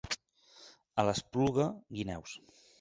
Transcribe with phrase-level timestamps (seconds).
[1.03, 1.69] A l'Espluga,
[2.01, 2.37] guineus.